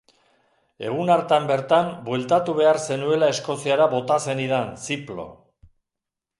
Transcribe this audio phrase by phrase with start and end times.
[0.87, 5.31] Egun hartan bertan bueltatu behar zenuela Eskoziara bota zenidan ziplo.